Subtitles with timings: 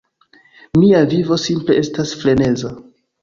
[0.77, 2.73] Mia vivo simple estas freneza